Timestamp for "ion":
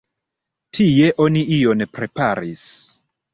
1.59-1.85